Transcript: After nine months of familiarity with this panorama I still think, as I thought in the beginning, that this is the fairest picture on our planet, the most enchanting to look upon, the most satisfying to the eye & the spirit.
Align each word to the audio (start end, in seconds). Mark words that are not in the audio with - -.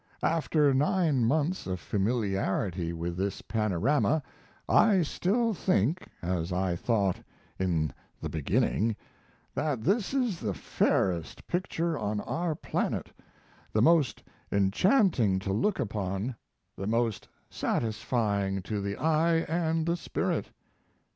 After 0.23 0.73
nine 0.73 1.25
months 1.25 1.67
of 1.67 1.79
familiarity 1.79 2.91
with 2.91 3.17
this 3.17 3.43
panorama 3.43 4.23
I 4.67 5.03
still 5.03 5.53
think, 5.53 6.07
as 6.23 6.51
I 6.51 6.75
thought 6.75 7.21
in 7.59 7.93
the 8.19 8.27
beginning, 8.27 8.95
that 9.53 9.83
this 9.83 10.11
is 10.11 10.39
the 10.39 10.55
fairest 10.55 11.45
picture 11.45 11.99
on 11.99 12.19
our 12.21 12.55
planet, 12.55 13.11
the 13.71 13.83
most 13.83 14.23
enchanting 14.51 15.37
to 15.37 15.53
look 15.53 15.79
upon, 15.79 16.35
the 16.75 16.87
most 16.87 17.27
satisfying 17.47 18.63
to 18.63 18.81
the 18.81 18.97
eye 18.99 19.41
& 19.83 19.85
the 19.85 19.95
spirit. 19.95 20.49